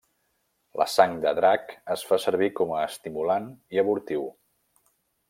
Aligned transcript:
La 0.81 0.87
sang 0.93 1.11
de 1.25 1.33
drac 1.41 1.75
es 1.97 2.05
fa 2.11 2.19
servir 2.23 2.49
com 2.61 2.73
a 2.79 2.83
estimulant 2.89 3.47
i 3.77 3.83
abortiu. 3.83 4.27